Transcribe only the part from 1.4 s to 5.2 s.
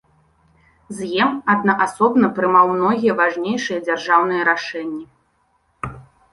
аднаасобна прымаў многія важнейшыя дзяржаўныя рашэнні.